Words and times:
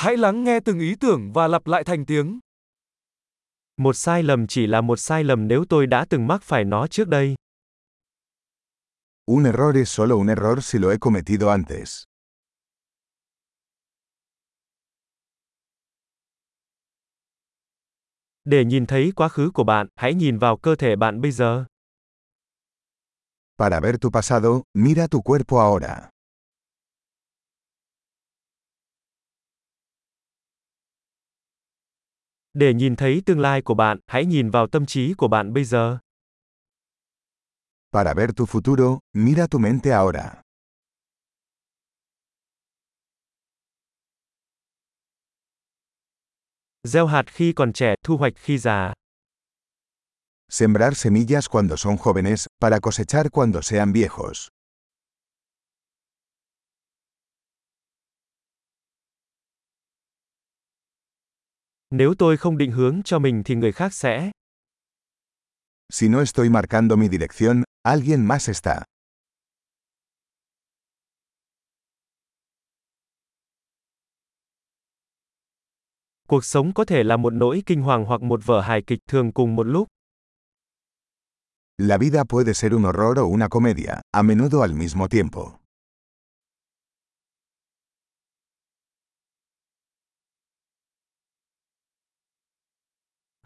Hãy 0.00 0.16
lắng 0.16 0.44
nghe 0.44 0.60
từng 0.60 0.78
ý 0.78 0.94
tưởng 1.00 1.32
và 1.32 1.48
lặp 1.48 1.66
lại 1.66 1.84
thành 1.84 2.06
tiếng. 2.06 2.40
Một 3.76 3.92
sai 3.92 4.22
lầm 4.22 4.46
chỉ 4.46 4.66
là 4.66 4.80
một 4.80 4.96
sai 4.96 5.24
lầm 5.24 5.48
nếu 5.48 5.64
tôi 5.68 5.86
đã 5.86 6.06
từng 6.10 6.26
mắc 6.26 6.42
phải 6.42 6.64
nó 6.64 6.86
trước 6.86 7.08
đây. 7.08 7.34
Un 9.26 9.44
error 9.44 9.76
es 9.76 9.88
solo 9.88 10.14
un 10.14 10.26
error 10.28 10.64
si 10.64 10.78
lo 10.78 10.90
he 10.90 10.96
cometido 11.00 11.48
antes. 11.50 12.02
Để 18.44 18.64
nhìn 18.64 18.86
thấy 18.86 19.12
quá 19.16 19.28
khứ 19.28 19.50
của 19.54 19.64
bạn, 19.64 19.86
hãy 19.96 20.14
nhìn 20.14 20.38
vào 20.38 20.56
cơ 20.56 20.74
thể 20.76 20.96
bạn 20.96 21.20
bây 21.20 21.30
giờ. 21.30 21.64
Para 23.58 23.80
ver 23.80 23.96
tu 24.00 24.10
pasado, 24.10 24.62
mira 24.74 25.06
tu 25.10 25.22
cuerpo 25.22 25.60
ahora. 25.60 26.10
Để 32.58 32.74
nhìn 32.74 32.96
thấy 32.96 33.22
tương 33.26 33.40
lai 33.40 33.62
của 33.62 33.74
bạn, 33.74 33.98
hãy 34.06 34.24
nhìn 34.24 34.50
vào 34.50 34.66
tâm 34.66 34.86
trí 34.86 35.14
của 35.14 35.28
bạn 35.28 35.52
bây 35.52 35.64
giờ. 35.64 35.98
Para 37.92 38.14
ver 38.14 38.30
tu 38.36 38.46
futuro, 38.46 38.98
mira 39.14 39.46
tu 39.46 39.58
mente 39.58 39.90
ahora. 39.92 40.42
Gieo 46.82 47.06
hạt 47.06 47.24
khi 47.26 47.52
còn 47.52 47.72
trẻ, 47.72 47.94
thu 48.04 48.16
hoạch 48.16 48.32
khi 48.36 48.58
già. 48.58 48.92
Sembrar 50.50 50.96
semillas 50.96 51.48
cuando 51.48 51.76
son 51.76 51.96
jóvenes, 51.96 52.46
para 52.60 52.80
cosechar 52.80 53.30
cuando 53.30 53.62
sean 53.62 53.92
viejos. 53.92 54.48
Nếu 61.90 62.14
tôi 62.18 62.36
không 62.36 62.58
định 62.58 62.72
hướng 62.72 63.02
cho 63.04 63.18
mình 63.18 63.42
thì 63.44 63.54
người 63.54 63.72
khác 63.72 63.94
sẽ. 63.94 64.30
Si 65.92 66.08
no 66.08 66.18
estoy 66.20 66.48
marcando 66.48 66.96
mi 66.96 67.08
dirección, 67.08 67.62
alguien 67.82 68.26
más 68.26 68.48
está. 68.48 68.82
Cuộc 76.28 76.44
sống 76.44 76.74
có 76.74 76.84
thể 76.84 77.02
là 77.04 77.16
một 77.16 77.32
nỗi 77.32 77.62
kinh 77.66 77.82
hoàng 77.82 78.04
hoặc 78.04 78.22
một 78.22 78.40
vở 78.44 78.60
hài 78.60 78.82
kịch 78.86 79.00
thường 79.06 79.32
cùng 79.32 79.56
một 79.56 79.64
lúc. 79.64 79.88
La 81.78 81.98
vida 81.98 82.24
puede 82.24 82.54
ser 82.54 82.72
un 82.72 82.84
horror 82.84 83.18
o 83.18 83.22
una 83.22 83.48
comedia, 83.48 83.94
a 84.12 84.22
menudo 84.22 84.62
al 84.62 84.74
mismo 84.74 85.08
tiempo. 85.08 85.58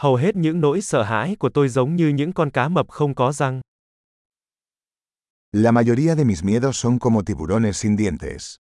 Hầu 0.00 0.16
hết 0.16 0.36
những 0.36 0.60
nỗi 0.60 0.80
sợ 0.80 1.02
hãi 1.02 1.36
của 1.38 1.48
tôi 1.54 1.68
giống 1.68 1.96
như 1.96 2.08
những 2.08 2.32
con 2.32 2.50
cá 2.50 2.68
mập 2.68 2.88
không 2.88 3.14
có 3.14 3.32
răng. 3.32 3.60
La 5.52 5.70
mayoría 5.70 6.14
de 6.14 6.24
mis 6.24 6.44
miedos 6.44 6.76
son 6.76 6.98
como 6.98 7.22
tiburones 7.22 7.76
sin 7.76 7.96
dientes. 7.96 8.56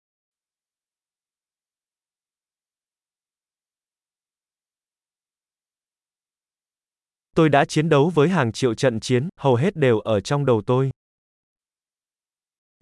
Tôi 7.35 7.49
đã 7.49 7.65
chiến 7.65 7.89
đấu 7.89 8.11
với 8.15 8.29
hàng 8.29 8.53
triệu 8.53 8.75
trận 8.75 9.01
chiến, 9.01 9.29
hầu 9.41 9.55
hết 9.55 9.77
đều 9.77 9.99
ở 9.99 10.21
trong 10.21 10.47
đầu 10.47 10.63
tôi. 10.67 10.91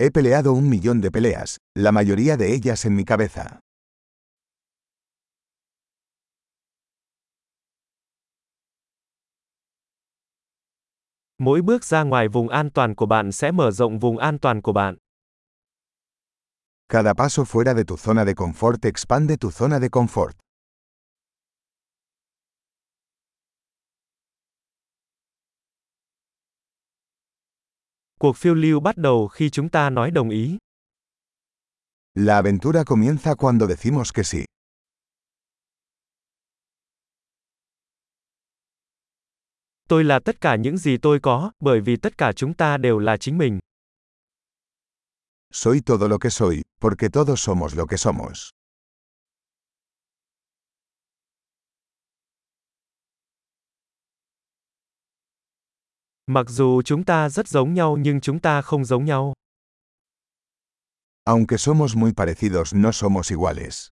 He 0.00 0.08
peleado 0.14 0.50
un 0.50 0.70
millón 0.70 1.02
de 1.02 1.10
peleas, 1.10 1.56
la 1.75 1.91
mayoría 1.91 2.36
de 2.36 2.47
ellas 2.47 2.86
en 2.86 2.97
mi 2.97 3.05
cabeza. 3.05 3.44
Mỗi 11.39 11.63
bước 11.63 11.85
ra 11.85 12.03
ngoài 12.03 12.29
vùng 12.29 12.49
an 12.49 12.71
toàn 12.71 12.95
của 12.95 13.06
bạn 13.06 13.33
sẽ 13.33 13.53
mở 13.53 13.71
rộng 13.71 13.99
vùng 13.99 14.19
an 14.19 14.39
toàn 14.39 14.62
của 14.62 14.72
bạn. 14.72 14.97
Cada 16.89 17.15
paso 17.15 17.43
fuera 17.43 17.75
de 17.75 17.83
tu 17.87 17.97
zona 17.97 18.25
de 18.27 18.33
confort 18.33 18.77
expande 18.83 19.37
tu 19.41 19.50
zona 19.50 19.81
de 19.81 19.89
confort. 19.89 20.31
Cuộc 28.21 28.37
phiêu 28.37 28.55
lưu 28.55 28.81
bắt 28.81 28.97
đầu 28.97 29.28
khi 29.28 29.50
chúng 29.50 29.69
ta 29.69 29.91
nói 29.91 30.11
đồng 30.11 30.31
ý. 30.31 30.59
La 32.15 32.37
aventura 32.37 32.84
comienza 32.84 33.34
cuando 33.34 33.67
decimos 33.67 34.12
que 34.15 34.25
sí. 34.25 34.44
Tôi 39.89 40.05
là 40.05 40.19
tất 40.25 40.41
cả 40.41 40.56
những 40.56 40.77
gì 40.77 40.97
tôi 40.97 41.21
có, 41.22 41.50
bởi 41.61 41.81
vì 41.81 41.97
tất 41.97 42.19
cả 42.19 42.33
chúng 42.33 42.55
ta 42.55 42.77
đều 42.77 42.99
là 42.99 43.17
chính 43.17 43.39
mình. 43.39 43.59
Soy 45.53 45.81
todo 45.87 46.09
lo 46.09 46.19
que 46.19 46.31
soy, 46.31 46.62
porque 46.81 47.09
todos 47.09 47.41
somos 47.41 47.77
lo 47.77 47.87
que 47.87 47.97
somos. 47.97 48.50
Mặc 56.27 56.47
dù 56.49 56.83
chúng 56.83 57.05
ta 57.05 57.28
rất 57.28 57.49
giống 57.49 57.75
nhau 57.75 57.97
nhưng 57.97 58.21
chúng 58.21 58.41
ta 58.41 58.62
không 58.62 58.84
giống 58.84 59.05
nhau. 59.05 59.33
Aunque 61.25 61.56
somos 61.59 61.97
muy 61.97 62.12
parecidos, 62.17 62.75
no 62.75 62.93
somos 62.93 63.31
iguales. 63.31 63.94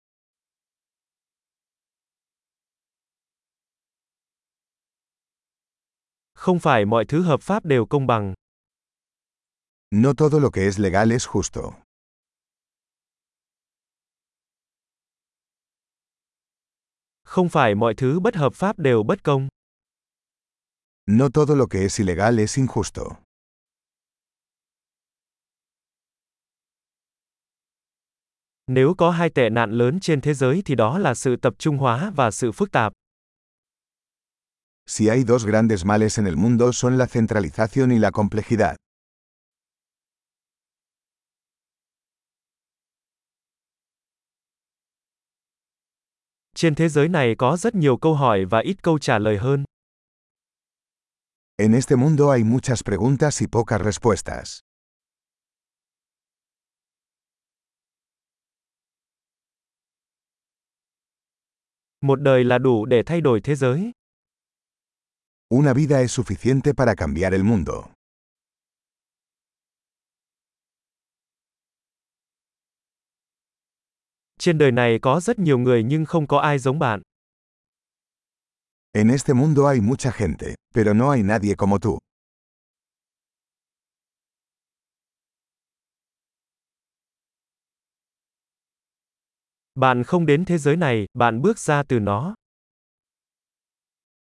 Không 6.38 6.58
phải 6.58 6.84
mọi 6.84 7.04
thứ 7.08 7.22
hợp 7.22 7.42
pháp 7.42 7.64
đều 7.64 7.86
công 7.86 8.06
bằng. 8.06 8.34
No 9.90 10.12
todo 10.16 10.38
lo 10.38 10.50
que 10.50 10.62
es 10.62 10.78
legal 10.78 11.12
es 11.12 11.26
justo. 11.26 11.72
Không 17.22 17.48
phải 17.48 17.74
mọi 17.74 17.94
thứ 17.96 18.20
bất 18.20 18.34
hợp 18.36 18.54
pháp 18.54 18.78
đều 18.78 19.02
bất 19.02 19.24
công. 19.24 19.48
No 21.06 21.28
todo 21.34 21.54
lo 21.54 21.66
que 21.70 21.80
es 21.80 22.00
ilegal 22.00 22.38
es 22.38 22.58
injusto. 22.58 23.14
Nếu 28.66 28.94
có 28.98 29.10
hai 29.10 29.30
tệ 29.30 29.50
nạn 29.50 29.70
lớn 29.70 30.00
trên 30.00 30.20
thế 30.20 30.34
giới 30.34 30.62
thì 30.64 30.74
đó 30.74 30.98
là 30.98 31.14
sự 31.14 31.36
tập 31.36 31.54
trung 31.58 31.76
hóa 31.78 32.12
và 32.16 32.30
sự 32.30 32.52
phức 32.52 32.72
tạp. 32.72 32.92
Si 34.90 35.08
hay 35.10 35.22
dos 35.22 35.44
grandes 35.44 35.84
males 35.84 36.16
en 36.18 36.26
el 36.26 36.36
mundo 36.36 36.72
son 36.72 36.96
la 36.96 37.06
centralización 37.06 37.92
y 37.92 37.98
la 37.98 38.10
complejidad. 38.10 38.76
Trên 46.54 46.74
thế 46.74 46.88
giới 46.88 47.08
này 47.08 47.34
có 47.38 47.56
rất 47.56 47.74
nhiều 47.74 47.96
câu 47.96 48.14
hỏi 48.14 48.44
và 48.44 48.60
ít 48.60 48.82
câu 48.82 48.98
trả 48.98 49.18
lời 49.18 49.38
hơn. 49.38 49.64
En 51.56 51.72
este 51.72 51.96
mundo 51.96 52.30
hay 52.30 52.44
muchas 52.44 52.82
preguntas 52.84 53.40
y 53.42 53.46
pocas 53.46 53.80
respuestas. 53.84 54.60
Một 62.00 62.20
đời 62.20 62.44
là 62.44 62.58
đủ 62.58 62.86
để 62.86 63.02
thay 63.06 63.20
đổi 63.20 63.40
thế 63.40 63.54
giới. 63.54 63.92
Una 65.50 65.72
vida 65.72 66.02
es 66.02 66.12
suficiente 66.12 66.74
para 66.74 66.94
cambiar 66.94 67.32
el 67.32 67.42
mundo. 67.42 67.90
Trên 74.38 74.58
đời 74.58 74.72
này 74.72 74.98
có 75.02 75.20
rất 75.20 75.38
nhiều 75.38 75.58
người 75.58 75.82
nhưng 75.82 76.04
không 76.04 76.26
có 76.26 76.38
ai 76.38 76.58
giống 76.58 76.78
bạn. 76.78 77.02
En 78.92 79.08
este 79.08 79.34
mundo 79.34 79.66
hay 79.68 79.80
mucha 79.80 80.10
gente, 80.10 80.54
pero 80.74 80.94
no 80.94 81.10
hay 81.10 81.22
nadie 81.22 81.54
como 81.54 81.78
tú. 81.78 81.98
Bạn 89.74 90.04
không 90.04 90.26
đến 90.26 90.44
thế 90.44 90.58
giới 90.58 90.76
này, 90.76 91.06
bạn 91.14 91.42
bước 91.42 91.58
ra 91.58 91.82
từ 91.82 91.98
nó. 91.98 92.34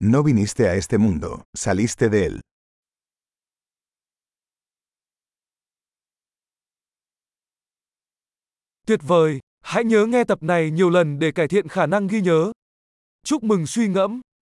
No 0.04 0.24
viniste 0.24 0.68
a 0.68 0.74
este 0.74 0.98
mundo, 0.98 1.44
saliste 1.54 2.10
de 2.10 2.26
él. 2.26 2.40
Tuyệt 8.88 9.00
vời, 9.04 9.40
hãy 9.64 9.84
nhớ 9.84 10.06
nghe 10.06 10.24
tập 10.24 10.44
này 10.44 10.72
nhiều 10.72 10.90
lần 10.90 11.20
để 11.20 11.32
cải 11.32 11.48
thiện 11.48 11.68
khả 11.68 11.86
năng 11.86 12.08
ghi 12.08 12.22
nhớ. 12.22 12.52
Chúc 13.24 13.44
mừng 13.44 13.68
suy 13.68 13.88
ngẫm. 13.88 14.22